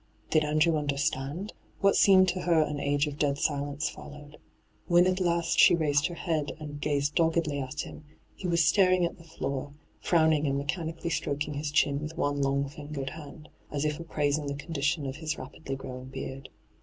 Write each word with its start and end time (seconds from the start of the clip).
Did 0.31 0.43
Andrew 0.43 0.77
understand? 0.77 1.53
What 1.81 1.95
seemed 1.95 2.27
to 2.29 2.41
her 2.41 2.59
an 2.63 2.79
age 2.79 3.05
of 3.05 3.19
dead 3.19 3.37
silence 3.37 3.87
followed. 3.87 4.37
When 4.87 5.05
at 5.05 5.19
last 5.19 5.59
she 5.59 5.75
raised 5.75 6.07
her 6.07 6.15
head 6.15 6.53
and 6.59 6.81
gazed 6.81 7.13
doggedly 7.13 7.59
at 7.59 7.81
him, 7.81 8.03
he 8.33 8.47
was 8.47 8.65
staring 8.65 9.05
at 9.05 9.19
the 9.19 9.23
floor, 9.23 9.73
frowning 9.99 10.47
and 10.47 10.57
meohanically 10.59 11.11
stroking 11.11 11.53
his 11.53 11.69
chin 11.69 11.99
with 11.99 12.17
one 12.17 12.41
long 12.41 12.67
fingered 12.67 13.11
hand, 13.11 13.49
as 13.71 13.85
if 13.85 13.99
appraising 13.99 14.47
the 14.47 14.55
con 14.55 14.73
dition 14.73 15.07
of 15.07 15.17
his 15.17 15.37
rapidly 15.37 15.75
growing 15.75 16.05
beard. 16.07 16.49